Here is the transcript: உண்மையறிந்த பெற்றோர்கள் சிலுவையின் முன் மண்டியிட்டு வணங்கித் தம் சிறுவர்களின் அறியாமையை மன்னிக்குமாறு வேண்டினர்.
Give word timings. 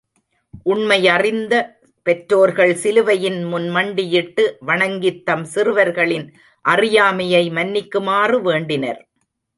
உண்மையறிந்த 0.63 1.55
பெற்றோர்கள் 2.05 2.73
சிலுவையின் 2.75 3.43
முன் 3.43 3.69
மண்டியிட்டு 3.69 4.57
வணங்கித் 4.59 5.25
தம் 5.25 5.43
சிறுவர்களின் 5.43 6.27
அறியாமையை 6.65 7.49
மன்னிக்குமாறு 7.49 8.39
வேண்டினர். 8.41 9.01